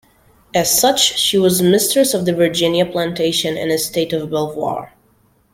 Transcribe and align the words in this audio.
As 0.55 0.79
such, 0.81 1.19
she 1.19 1.37
was 1.37 1.61
mistress 1.61 2.15
of 2.15 2.25
the 2.25 2.33
Virginia 2.33 2.87
plantation 2.87 3.55
and 3.55 3.71
estate 3.71 4.13
of 4.13 4.31
Belvoir. 4.31 4.93